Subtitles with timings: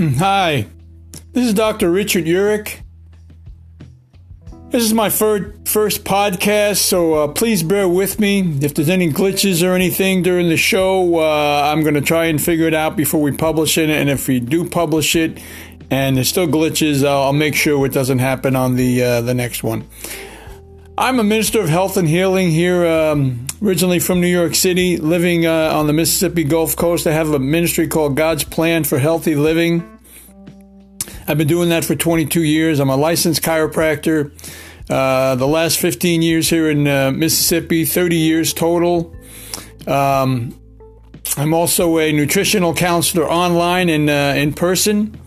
[0.00, 0.66] Hi,
[1.32, 1.90] this is Dr.
[1.90, 2.80] Richard Urich.
[4.70, 8.40] This is my fir- first podcast, so uh, please bear with me.
[8.62, 12.40] If there's any glitches or anything during the show, uh, I'm going to try and
[12.40, 13.90] figure it out before we publish it.
[13.90, 15.38] And if we do publish it
[15.90, 19.34] and there's still glitches, I'll, I'll make sure it doesn't happen on the uh, the
[19.34, 19.86] next one.
[21.00, 25.46] I'm a minister of health and healing here, um, originally from New York City, living
[25.46, 27.06] uh, on the Mississippi Gulf Coast.
[27.06, 29.98] I have a ministry called God's Plan for Healthy Living.
[31.26, 32.80] I've been doing that for 22 years.
[32.80, 34.30] I'm a licensed chiropractor.
[34.90, 39.16] Uh, the last 15 years here in uh, Mississippi, 30 years total.
[39.86, 40.54] Um,
[41.38, 45.18] I'm also a nutritional counselor online and uh, in person.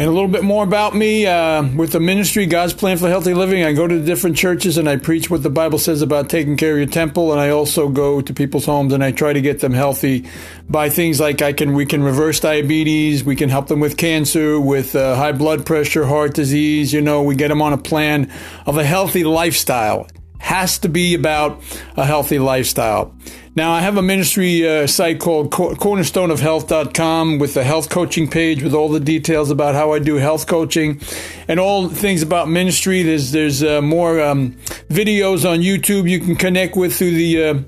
[0.00, 3.34] And a little bit more about me uh, with the ministry, God's Plan for Healthy
[3.34, 3.64] Living.
[3.64, 6.74] I go to different churches and I preach what the Bible says about taking care
[6.74, 7.32] of your temple.
[7.32, 10.28] And I also go to people's homes and I try to get them healthy
[10.68, 14.60] by things like I can we can reverse diabetes, we can help them with cancer,
[14.60, 16.92] with uh, high blood pressure, heart disease.
[16.92, 18.30] You know, we get them on a plan
[18.66, 20.06] of a healthy lifestyle.
[20.38, 21.62] Has to be about
[21.96, 23.14] a healthy lifestyle.
[23.58, 28.72] Now, I have a ministry uh, site called cornerstoneofhealth.com with a health coaching page with
[28.72, 31.00] all the details about how I do health coaching
[31.48, 33.02] and all things about ministry.
[33.02, 34.52] There's there's uh, more um,
[34.88, 37.58] videos on YouTube you can connect with through the uh,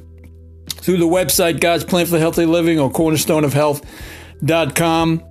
[0.68, 5.24] through the website God's Plan for Healthy Living or cornerstoneofhealth.com.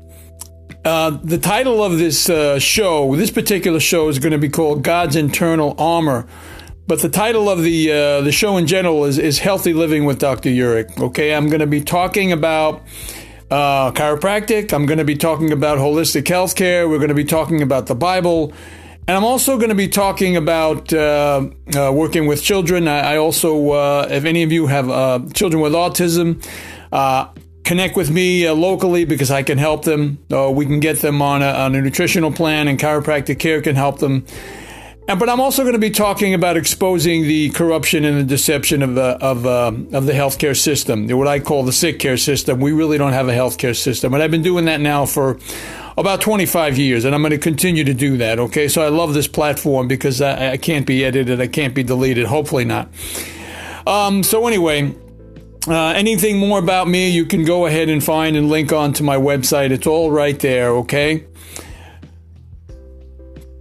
[0.84, 4.84] Uh, the title of this uh, show, this particular show, is going to be called
[4.84, 6.28] God's Internal Armor.
[6.90, 10.18] But the title of the uh, the show in general is is Healthy Living with
[10.18, 10.50] Dr.
[10.50, 11.00] Urich.
[11.00, 12.82] Okay, I'm going to be talking about
[13.52, 14.74] uh, chiropractic.
[14.74, 16.90] I'm going to be talking about holistic healthcare.
[16.90, 18.54] We're going to be talking about the Bible.
[19.08, 22.88] And I'm also going to be talking about uh, uh, working with children.
[22.88, 26.44] I, I also, uh, if any of you have uh, children with autism,
[26.92, 27.28] uh,
[27.64, 30.18] connect with me uh, locally because I can help them.
[30.30, 34.00] we can get them on a, on a nutritional plan, and chiropractic care can help
[34.00, 34.26] them.
[35.10, 38.84] And, but I'm also going to be talking about exposing the corruption and the deception
[38.84, 42.60] of the of uh, of the healthcare system, what I call the sick care system.
[42.60, 45.40] We really don't have a healthcare system, and I've been doing that now for
[45.98, 48.38] about 25 years, and I'm going to continue to do that.
[48.38, 51.82] Okay, so I love this platform because I, I can't be edited, I can't be
[51.82, 52.28] deleted.
[52.28, 52.90] Hopefully not.
[53.88, 54.96] Um, so anyway.
[55.68, 59.04] Uh, anything more about me, you can go ahead and find and link on to
[59.04, 59.72] my website.
[59.72, 61.26] It's all right there, okay?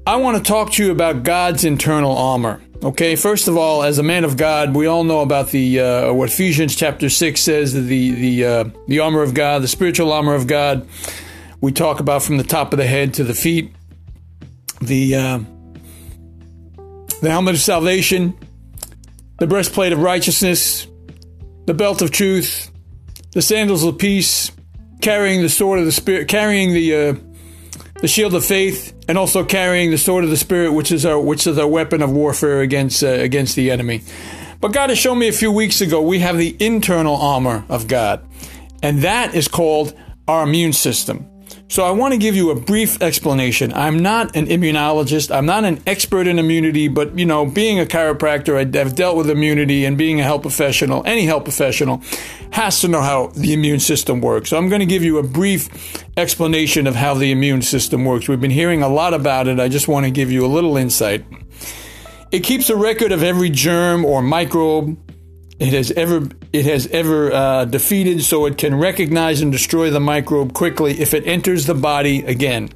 [0.08, 2.62] I want to talk to you about God's internal armor.
[2.82, 6.12] Okay, first of all, as a man of God, we all know about the uh,
[6.14, 10.34] what Ephesians chapter six says the the uh, the armor of God, the spiritual armor
[10.34, 10.88] of God.
[11.60, 13.74] We talk about from the top of the head to the feet,
[14.80, 15.40] the uh,
[17.20, 18.34] the helmet of salvation,
[19.40, 20.86] the breastplate of righteousness,
[21.66, 22.70] the belt of truth,
[23.32, 24.52] the sandals of peace,
[25.02, 27.14] carrying the sword of the spirit, carrying the uh,
[28.00, 31.18] the shield of faith, and also carrying the sword of the spirit, which is our
[31.18, 34.02] which is our weapon of warfare against uh, against the enemy.
[34.60, 37.88] But God has shown me a few weeks ago we have the internal armor of
[37.88, 38.24] God,
[38.82, 39.98] and that is called
[40.28, 41.26] our immune system.
[41.70, 43.74] So I want to give you a brief explanation.
[43.74, 45.34] I'm not an immunologist.
[45.34, 49.28] I'm not an expert in immunity, but you know, being a chiropractor, I've dealt with
[49.28, 52.02] immunity and being a health professional, any health professional
[52.52, 54.48] has to know how the immune system works.
[54.48, 55.68] So I'm going to give you a brief
[56.16, 58.28] explanation of how the immune system works.
[58.28, 59.60] We've been hearing a lot about it.
[59.60, 61.26] I just want to give you a little insight.
[62.32, 64.96] It keeps a record of every germ or microbe
[65.58, 70.00] it has ever it has ever uh, defeated, so it can recognize and destroy the
[70.00, 72.70] microbe quickly if it enters the body again.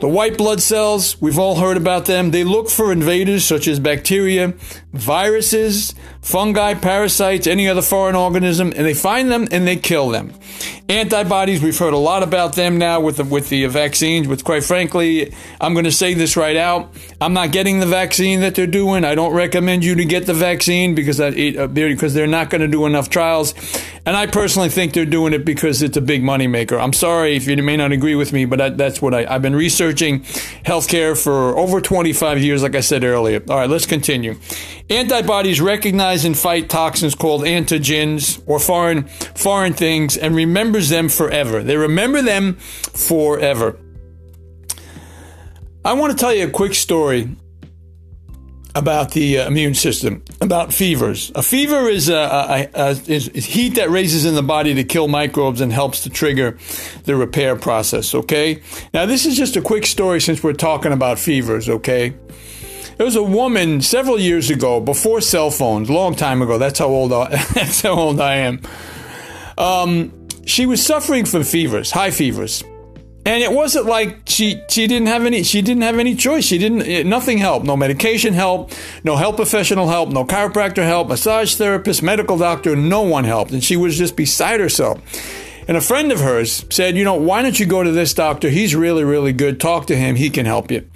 [0.00, 2.32] The white blood cells, we've all heard about them.
[2.32, 4.52] They look for invaders such as bacteria,
[4.92, 10.32] viruses, fungi, parasites, any other foreign organism, and they find them and they kill them.
[10.88, 14.62] Antibodies, we've heard a lot about them now with the, with the vaccines, but quite
[14.62, 16.94] frankly, I'm going to say this right out.
[17.20, 19.04] I'm not getting the vaccine that they're doing.
[19.04, 22.60] I don't recommend you to get the vaccine because, I, uh, because they're not going
[22.60, 23.54] to do enough trials.
[24.04, 26.80] And I personally think they're doing it because it's a big moneymaker.
[26.80, 29.42] I'm sorry if you may not agree with me, but I, that's what I, I've
[29.42, 30.20] been researching
[30.64, 33.42] healthcare for over 25 years, like I said earlier.
[33.48, 34.36] All right, let's continue.
[34.90, 39.04] Antibodies recognize and fight toxins called antigens or foreign
[39.34, 41.62] foreign things and remembers them forever.
[41.62, 43.78] They remember them forever.
[45.84, 47.28] I want to tell you a quick story
[48.74, 51.30] about the uh, immune system, about fevers.
[51.34, 55.08] A fever is, a, a, a, is heat that raises in the body to kill
[55.08, 56.58] microbes and helps to trigger
[57.04, 58.62] the repair process, okay?
[58.94, 62.14] Now, this is just a quick story since we're talking about fevers, okay?
[62.96, 66.58] There was a woman several years ago, before cell phones, long time ago.
[66.58, 68.60] That's how old I, that's how old I am.
[69.58, 70.12] Um,
[70.46, 72.62] she was suffering from fevers, high fevers.
[73.24, 76.44] And it wasn't like she she didn't have any she didn't have any choice.
[76.44, 77.64] She didn't nothing helped.
[77.64, 78.72] No medication help,
[79.04, 83.52] no health professional help, no chiropractor help, massage therapist, medical doctor, no one helped.
[83.52, 85.00] And she was just beside herself.
[85.68, 88.48] And a friend of hers said, "You know, why don't you go to this doctor?
[88.48, 89.60] He's really really good.
[89.60, 90.16] Talk to him.
[90.16, 90.88] He can help you."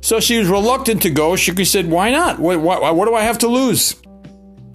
[0.00, 1.36] So she was reluctant to go.
[1.36, 2.38] She said, "Why not?
[2.38, 3.96] What, what, what do I have to lose?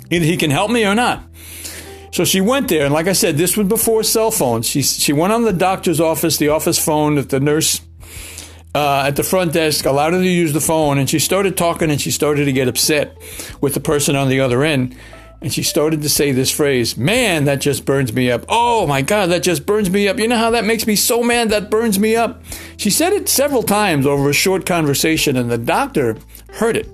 [0.10, 1.24] Either he can help me or not."
[2.12, 4.68] So she went there, and like I said, this was before cell phones.
[4.68, 7.82] She she went on the doctor's office, the office phone that the nurse
[8.74, 11.90] uh, at the front desk allowed her to use the phone, and she started talking,
[11.92, 13.18] and she started to get upset
[13.62, 14.96] with the person on the other end,
[15.42, 19.02] and she started to say this phrase, "Man, that just burns me up." Oh my
[19.02, 20.20] God, that just burns me up.
[20.20, 21.50] You know how that makes me so mad?
[21.50, 22.42] That burns me up.
[22.78, 26.18] She said it several times over a short conversation, and the doctor
[26.54, 26.90] heard it,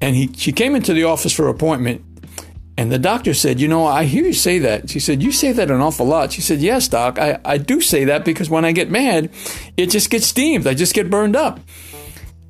[0.00, 2.02] and he she came into the office for appointment
[2.78, 4.90] and the doctor said, You know, I hear you say that.
[4.90, 6.32] She said, You say that an awful lot.
[6.32, 9.30] She said, Yes, doc, I, I do say that because when I get mad,
[9.76, 10.66] it just gets steamed.
[10.66, 11.58] I just get burned up.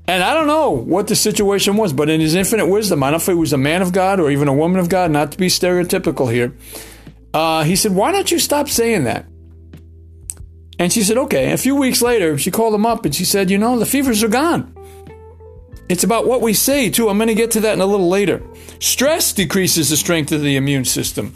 [0.08, 3.19] And I don't know what the situation was, but in his infinite wisdom, I don't
[3.19, 5.32] know if he was a man of God or even a woman of God, not
[5.32, 6.55] to be stereotypical here.
[7.35, 9.26] Uh, he said, Why don't you stop saying that?
[10.79, 11.53] And she said, Okay.
[11.53, 14.23] A few weeks later, she called him up and she said, You know, the fevers
[14.23, 14.73] are gone.
[15.88, 17.08] It's about what we say, too.
[17.08, 18.43] I'm going to get to that in a little later.
[18.81, 21.35] Stress decreases the strength of the immune system.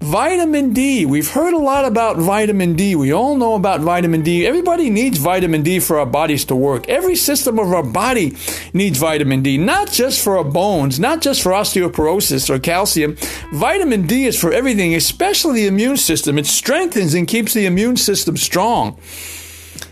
[0.00, 1.06] Vitamin D.
[1.06, 2.94] We've heard a lot about vitamin D.
[2.94, 4.46] We all know about vitamin D.
[4.46, 6.88] Everybody needs vitamin D for our bodies to work.
[6.88, 8.36] Every system of our body
[8.72, 13.16] needs vitamin D, not just for our bones, not just for osteoporosis or calcium.
[13.52, 16.38] Vitamin D is for everything, especially the immune system.
[16.38, 19.00] It strengthens and keeps the immune system strong.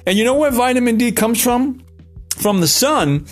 [0.07, 1.83] And you know where vitamin D comes from?
[2.37, 3.27] From the sun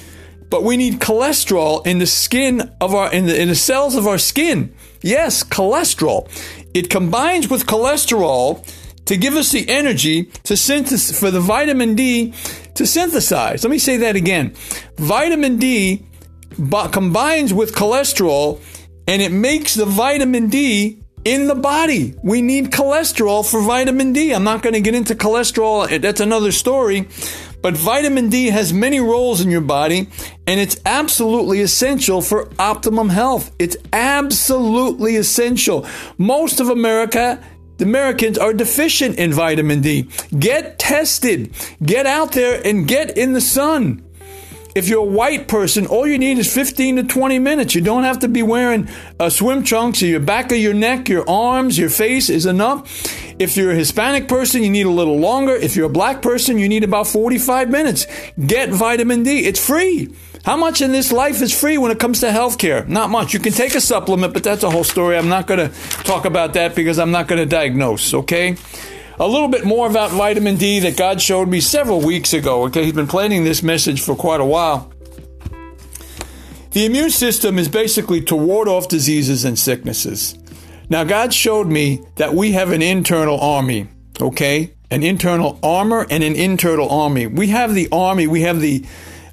[0.50, 4.06] but we need cholesterol in the skin of our in the, in the cells of
[4.06, 4.72] our skin.
[5.02, 6.28] Yes, cholesterol.
[6.74, 8.66] It combines with cholesterol
[9.06, 12.34] to give us the energy to synthesize for the vitamin D
[12.74, 13.62] to synthesize.
[13.62, 14.54] Let me say that again.
[14.96, 16.04] Vitamin D
[16.90, 18.60] combines with cholesterol
[19.06, 22.14] and it makes the vitamin D in the body.
[22.22, 24.32] We need cholesterol for vitamin D.
[24.32, 26.00] I'm not going to get into cholesterol.
[26.00, 27.08] That's another story.
[27.64, 30.10] But vitamin D has many roles in your body,
[30.46, 33.52] and it's absolutely essential for optimum health.
[33.58, 35.86] It's absolutely essential.
[36.18, 37.42] Most of America
[37.78, 40.10] the Americans are deficient in vitamin D.
[40.38, 41.54] Get tested.
[41.82, 44.04] Get out there and get in the sun.
[44.74, 47.74] If you're a white person, all you need is 15 to 20 minutes.
[47.74, 48.88] You don't have to be wearing
[49.18, 50.02] uh, swim trunks.
[50.02, 53.23] Your back of your neck, your arms, your face is enough.
[53.38, 55.54] If you're a Hispanic person, you need a little longer.
[55.54, 58.06] If you're a black person, you need about 45 minutes.
[58.46, 59.44] Get vitamin D.
[59.46, 60.14] It's free.
[60.44, 62.86] How much in this life is free when it comes to healthcare?
[62.86, 63.34] Not much.
[63.34, 65.16] You can take a supplement, but that's a whole story.
[65.16, 68.56] I'm not going to talk about that because I'm not going to diagnose, okay?
[69.18, 72.64] a little bit more about vitamin D that God showed me several weeks ago.
[72.64, 74.92] Okay, He's been planning this message for quite a while.
[76.72, 80.36] The immune system is basically to ward off diseases and sicknesses.
[80.88, 83.88] Now, God showed me that we have an internal army,
[84.20, 84.74] okay?
[84.90, 87.26] An internal armor and an internal army.
[87.26, 88.84] We have the army, we have the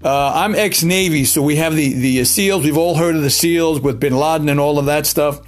[0.03, 2.63] uh, I'm ex Navy, so we have the, the SEALs.
[2.63, 5.39] We've all heard of the SEALs with bin Laden and all of that stuff.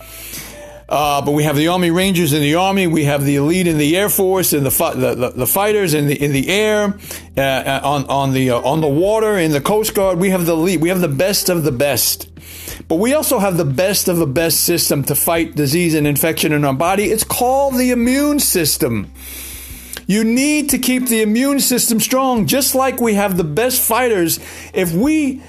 [0.88, 2.86] Uh, but we have the Army Rangers in the Army.
[2.86, 6.06] We have the elite in the Air Force and the the, the, the, fighters in
[6.06, 6.94] the in the air,
[7.36, 10.20] uh, uh, on on the uh, on the water in the Coast Guard.
[10.20, 10.82] We have the elite.
[10.82, 12.30] We have the best of the best.
[12.88, 16.54] But we also have the best of the best system to fight disease and infection
[16.54, 17.06] in our body.
[17.06, 19.12] It's called the immune system.
[20.06, 24.40] You need to keep the immune system strong, just like we have the best fighters.
[24.74, 25.42] If we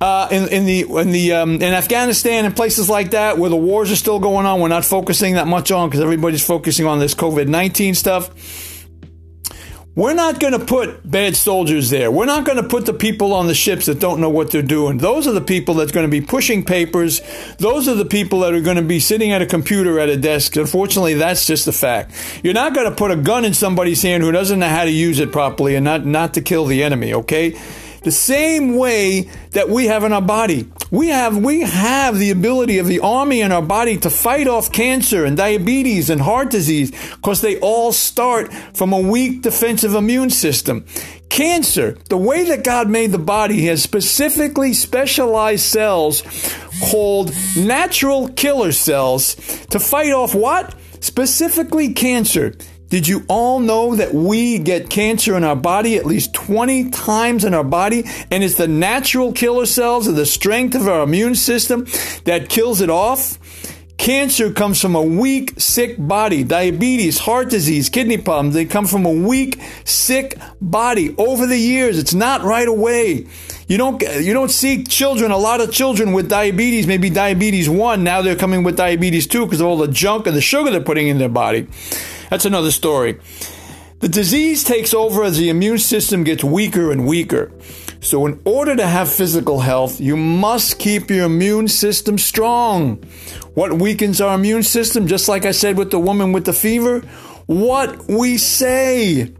[0.00, 3.56] uh, in, in the in the um, in Afghanistan and places like that where the
[3.56, 4.60] wars are still going on.
[4.60, 8.71] We're not focusing that much on because everybody's focusing on this COVID nineteen stuff.
[9.94, 12.10] We're not going to put bad soldiers there.
[12.10, 14.62] We're not going to put the people on the ships that don't know what they're
[14.62, 14.96] doing.
[14.96, 17.20] Those are the people that's going to be pushing papers.
[17.58, 20.16] Those are the people that are going to be sitting at a computer at a
[20.16, 20.56] desk.
[20.56, 22.40] Unfortunately, that's just a fact.
[22.42, 24.90] You're not going to put a gun in somebody's hand who doesn't know how to
[24.90, 27.58] use it properly and not, not to kill the enemy, okay?
[28.02, 30.68] the same way that we have in our body.
[30.92, 34.70] We have, we have the ability of the army in our body to fight off
[34.70, 40.28] cancer and diabetes and heart disease because they all start from a weak defensive immune
[40.28, 40.84] system.
[41.30, 46.22] Cancer, the way that God made the body has specifically specialized cells
[46.90, 49.36] called natural killer cells
[49.70, 50.74] to fight off what?
[51.00, 52.54] Specifically cancer.
[52.92, 57.42] Did you all know that we get cancer in our body at least 20 times
[57.42, 58.04] in our body?
[58.30, 61.86] And it's the natural killer cells of the strength of our immune system
[62.24, 63.38] that kills it off?
[63.96, 66.44] Cancer comes from a weak, sick body.
[66.44, 71.14] Diabetes, heart disease, kidney problems, they come from a weak, sick body.
[71.16, 73.26] Over the years, it's not right away.
[73.68, 78.04] You don't you don't see children, a lot of children with diabetes, maybe diabetes 1,
[78.04, 80.82] now they're coming with diabetes 2 because of all the junk and the sugar they're
[80.82, 81.66] putting in their body.
[82.32, 83.20] That's another story.
[83.98, 87.52] The disease takes over as the immune system gets weaker and weaker.
[88.00, 93.02] So, in order to have physical health, you must keep your immune system strong.
[93.52, 95.08] What weakens our immune system?
[95.08, 97.00] Just like I said with the woman with the fever,
[97.44, 99.34] what we say.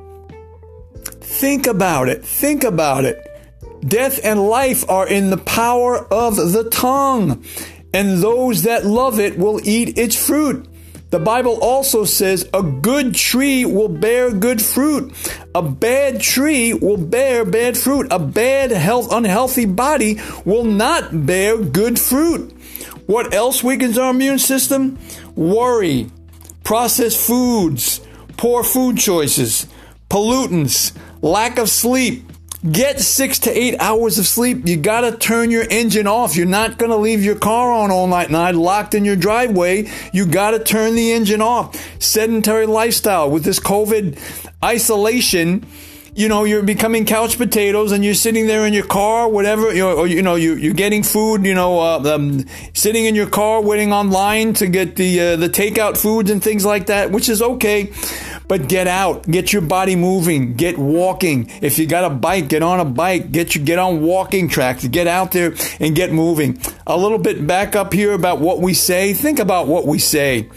[1.22, 2.22] Think about it.
[2.22, 3.26] Think about it.
[3.80, 7.42] Death and life are in the power of the tongue,
[7.94, 10.68] and those that love it will eat its fruit.
[11.12, 15.12] The Bible also says a good tree will bear good fruit.
[15.54, 18.06] A bad tree will bear bad fruit.
[18.10, 22.50] A bad, health, unhealthy body will not bear good fruit.
[23.04, 24.98] What else weakens our immune system?
[25.36, 26.08] Worry,
[26.64, 28.00] processed foods,
[28.38, 29.66] poor food choices,
[30.08, 32.31] pollutants, lack of sleep,
[32.70, 34.68] Get six to eight hours of sleep.
[34.68, 36.36] You got to turn your engine off.
[36.36, 39.90] You're not going to leave your car on all night night locked in your driveway.
[40.12, 41.74] You got to turn the engine off.
[42.00, 44.16] Sedentary lifestyle with this COVID
[44.62, 45.66] isolation
[46.14, 50.06] you know you're becoming couch potatoes and you're sitting there in your car whatever or
[50.06, 53.92] you know you, you're getting food you know uh, um, sitting in your car waiting
[53.92, 57.90] online to get the uh, the takeout foods and things like that which is okay
[58.52, 61.50] but get out, get your body moving, get walking.
[61.62, 64.86] If you got a bike, get on a bike, get you get on walking tracks,
[64.86, 66.60] get out there and get moving.
[66.86, 69.14] A little bit back up here about what we say.
[69.14, 70.50] Think about what we say.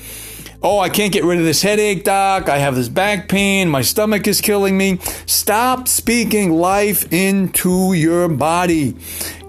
[0.61, 2.49] Oh, I can't get rid of this headache, doc.
[2.49, 3.69] I have this back pain.
[3.69, 4.99] My stomach is killing me.
[5.25, 8.97] Stop speaking life into your body.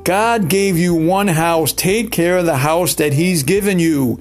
[0.04, 1.72] God gave you one house.
[1.72, 4.20] Take care of the house that He's given you.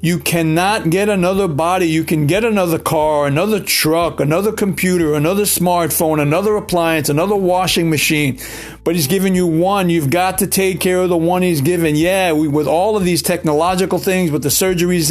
[0.00, 1.86] You cannot get another body.
[1.86, 7.90] You can get another car, another truck, another computer, another smartphone, another appliance, another washing
[7.90, 8.38] machine.
[8.84, 9.90] But he's given you one.
[9.90, 11.96] You've got to take care of the one he's given.
[11.96, 15.08] Yeah, we, with all of these technological things, with the surgeries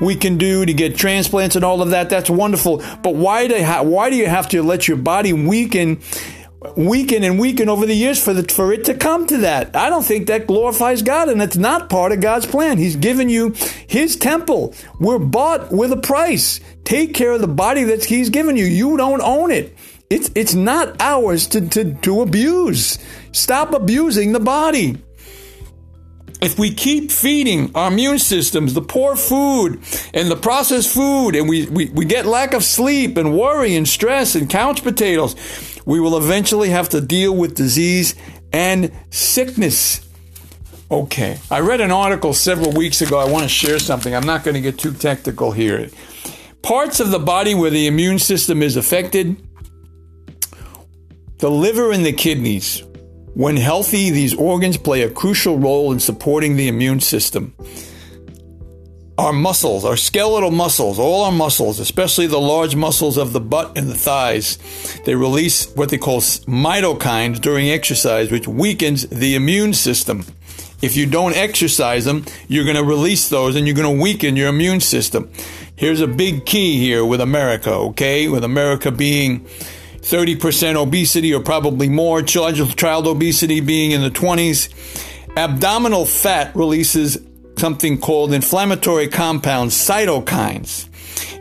[0.00, 2.78] we can do to get transplants and all of that, that's wonderful.
[3.02, 6.00] But why do, why do you have to let your body weaken
[6.76, 9.74] weaken and weaken over the years for the, for it to come to that.
[9.76, 12.78] I don't think that glorifies God, and it's not part of God's plan.
[12.78, 13.54] He's given you
[13.86, 14.74] His temple.
[14.98, 16.60] We're bought with a price.
[16.84, 18.64] Take care of the body that He's given you.
[18.64, 19.76] You don't own it.
[20.10, 22.98] It's it's not ours to to, to abuse.
[23.32, 25.02] Stop abusing the body.
[26.44, 29.80] If we keep feeding our immune systems the poor food
[30.12, 33.88] and the processed food, and we, we, we get lack of sleep and worry and
[33.88, 35.36] stress and couch potatoes,
[35.86, 38.14] we will eventually have to deal with disease
[38.52, 40.06] and sickness.
[40.90, 43.18] Okay, I read an article several weeks ago.
[43.18, 44.14] I want to share something.
[44.14, 45.88] I'm not going to get too technical here.
[46.60, 49.42] Parts of the body where the immune system is affected
[51.38, 52.82] the liver and the kidneys.
[53.34, 57.54] When healthy, these organs play a crucial role in supporting the immune system
[59.16, 63.76] our muscles, our skeletal muscles, all our muscles, especially the large muscles of the butt
[63.78, 64.58] and the thighs,
[65.04, 70.24] they release what they call cytokines during exercise, which weakens the immune system.
[70.82, 74.36] If you don't exercise them, you're going to release those and you're going to weaken
[74.36, 75.30] your immune system.
[75.76, 78.28] Here's a big key here with America, okay?
[78.28, 79.46] With America being
[80.04, 84.68] 30% obesity or probably more, child, child obesity being in the 20s.
[85.34, 87.18] Abdominal fat releases
[87.56, 90.88] something called inflammatory compounds, cytokines,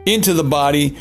[0.06, 0.98] into the body,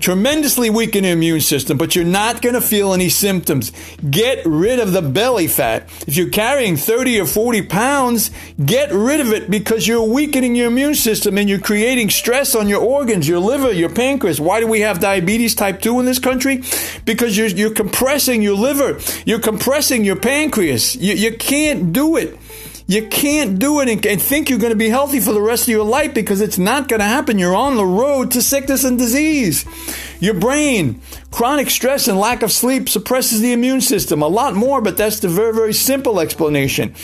[0.00, 3.72] tremendously weaken your immune system, but you're not going to feel any symptoms.
[4.08, 5.88] Get rid of the belly fat.
[6.06, 8.30] If you're carrying 30 or 40 pounds,
[8.64, 12.68] get rid of it because you're weakening your immune system and you're creating stress on
[12.68, 14.40] your organs, your liver, your pancreas.
[14.40, 16.62] Why do we have diabetes type 2 in this country?
[17.04, 20.96] Because you're, you're compressing your liver, you're compressing your pancreas.
[20.96, 22.38] You, you can't do it.
[22.90, 25.64] You can't do it and, and think you're going to be healthy for the rest
[25.64, 27.38] of your life because it's not going to happen.
[27.38, 29.66] You're on the road to sickness and disease.
[30.20, 34.22] Your brain, chronic stress and lack of sleep suppresses the immune system.
[34.22, 36.94] A lot more, but that's the very, very simple explanation.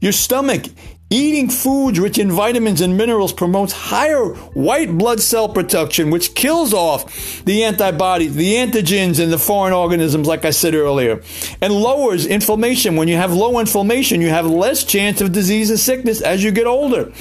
[0.00, 0.66] Your stomach,
[1.12, 6.72] Eating foods rich in vitamins and minerals promotes higher white blood cell production, which kills
[6.72, 11.20] off the antibodies, the antigens, and the foreign organisms, like I said earlier,
[11.60, 12.96] and lowers inflammation.
[12.96, 16.50] When you have low inflammation, you have less chance of disease and sickness as you
[16.50, 17.12] get older.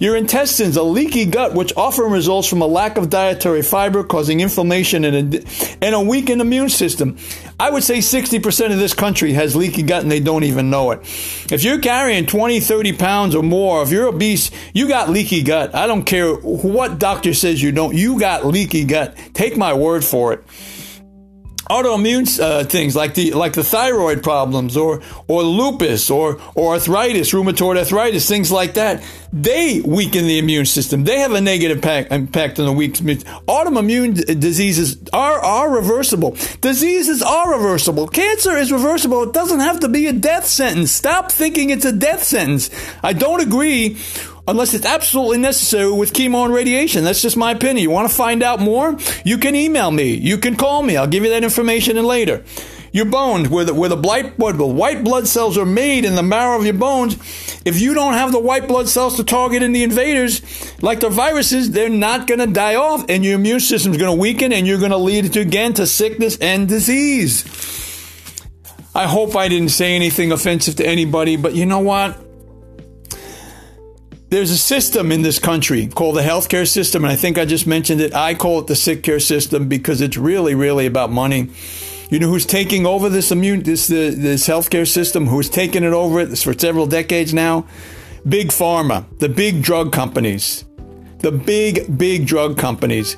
[0.00, 4.40] Your intestines, a leaky gut, which often results from a lack of dietary fiber, causing
[4.40, 5.44] inflammation and a,
[5.80, 7.16] and a weakened immune system.
[7.60, 10.92] I would say 60% of this country has leaky gut and they don't even know
[10.92, 11.00] it.
[11.50, 15.74] If you're carrying 20, 30 pounds or more, if you're obese, you got leaky gut.
[15.74, 17.96] I don't care what doctor says you don't.
[17.96, 19.16] You got leaky gut.
[19.34, 20.44] Take my word for it
[21.68, 27.32] autoimmune uh, things like the like the thyroid problems or or lupus or or arthritis,
[27.32, 29.02] rheumatoid arthritis, things like that.
[29.32, 31.04] They weaken the immune system.
[31.04, 32.94] They have a negative impact, impact on the weak.
[32.94, 36.36] Autoimmune diseases are are reversible.
[36.60, 38.08] Diseases are reversible.
[38.08, 39.22] Cancer is reversible.
[39.24, 40.92] It doesn't have to be a death sentence.
[40.92, 42.70] Stop thinking it's a death sentence.
[43.02, 43.98] I don't agree
[44.48, 47.04] unless it's absolutely necessary with chemo and radiation.
[47.04, 47.82] That's just my opinion.
[47.82, 48.96] You want to find out more?
[49.24, 50.14] You can email me.
[50.14, 50.96] You can call me.
[50.96, 52.42] I'll give you that information later.
[52.90, 56.14] Your bones, where the, where the white blood, the white blood cells are made in
[56.14, 57.14] the marrow of your bones,
[57.66, 60.40] if you don't have the white blood cells to target in the invaders,
[60.82, 64.16] like the viruses, they're not going to die off, and your immune system is going
[64.16, 67.44] to weaken, and you're going to lead to again to sickness and disease.
[68.94, 72.27] I hope I didn't say anything offensive to anybody, but you know what?
[74.30, 77.66] There's a system in this country called the healthcare system, and I think I just
[77.66, 78.14] mentioned it.
[78.14, 81.50] I call it the sick care system because it's really, really about money.
[82.10, 85.26] You know who's taking over this immune this the, this healthcare system?
[85.26, 87.66] Who's taken it over for several decades now?
[88.28, 90.66] Big pharma, the big drug companies,
[91.20, 93.16] the big big drug companies.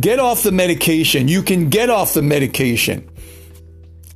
[0.00, 1.28] Get off the medication.
[1.28, 3.08] You can get off the medication.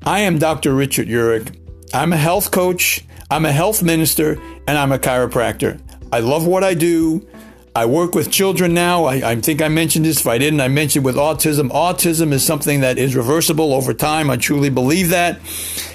[0.03, 0.75] I am Dr.
[0.75, 1.57] Richard Urich.
[1.95, 3.05] I'm a health coach.
[3.31, 5.81] I'm a health minister, and I'm a chiropractor.
[6.13, 7.27] I love what I do.
[7.75, 9.05] I work with children now.
[9.05, 10.21] I, I, think I mentioned this.
[10.21, 11.71] If I didn't, I mentioned with autism.
[11.71, 14.31] Autism is something that is reversible over time.
[14.31, 15.39] I truly believe that.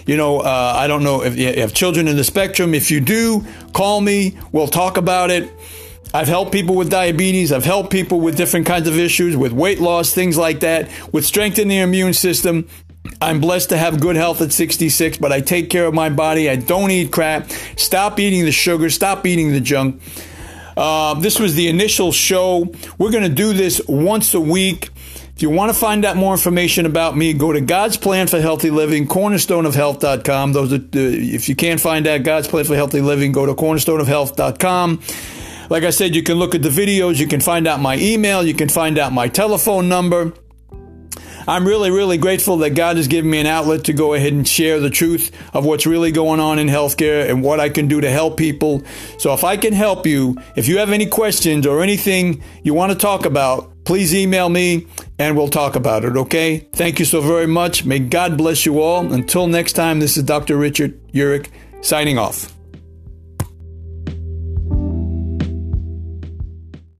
[0.06, 2.74] You know, uh, I don't know if you have children in the spectrum.
[2.74, 4.38] If you do, call me.
[4.52, 5.52] We'll talk about it.
[6.14, 7.52] I've helped people with diabetes.
[7.52, 11.26] I've helped people with different kinds of issues, with weight loss, things like that, with
[11.26, 12.70] strengthening the immune system.
[13.22, 16.50] I'm blessed to have good health at 66, but I take care of my body.
[16.50, 17.50] I don't eat crap.
[17.76, 18.90] Stop eating the sugar.
[18.90, 20.02] Stop eating the junk.
[20.76, 22.74] Uh, this was the initial show.
[22.98, 24.90] We're going to do this once a week.
[25.36, 28.40] If you want to find out more information about me, go to God's Plan for
[28.40, 30.54] Healthy Living, cornerstoneofhealth.com.
[30.54, 33.54] Those are, uh, if you can't find out God's Plan for Healthy Living, go to
[33.54, 35.02] cornerstoneofhealth.com.
[35.70, 38.46] Like I said, you can look at the videos, you can find out my email,
[38.46, 40.34] you can find out my telephone number.
[41.48, 44.48] I'm really, really grateful that God has given me an outlet to go ahead and
[44.48, 48.02] share the truth of what's really going on in healthcare and what I can do
[48.02, 48.84] to help people.
[49.18, 52.92] So if I can help you, if you have any questions or anything you want
[52.92, 54.88] to talk about, please email me
[55.20, 56.60] and we'll talk about it, okay?
[56.74, 57.86] Thank you so very much.
[57.86, 59.12] May God bless you all.
[59.12, 60.58] Until next time, this is Dr.
[60.58, 61.50] Richard Urich
[61.82, 62.54] signing off.